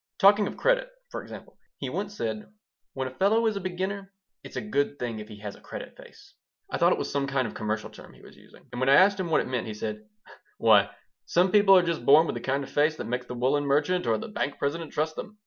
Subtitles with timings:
[0.17, 2.51] Talking of credit, for example, he once said:
[2.93, 4.11] "When a fellow is a beginner
[4.43, 6.33] it's a good thing if he has a credit face."
[6.71, 8.95] I thought it was some sort of commercial term he was using, and when I
[8.95, 10.09] asked him what it meant he said:
[10.57, 10.89] "Why,
[11.27, 14.07] some people are just born with the kind of face that makes the woolen merchant
[14.07, 15.37] or the bank president trust them.